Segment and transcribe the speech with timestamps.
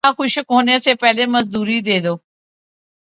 [0.03, 2.13] پسینہ خشک ہونے سے پہلے مزدوری دے دو